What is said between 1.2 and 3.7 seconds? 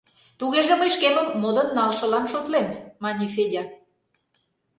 модын налшылан шотлем,— мане Федя.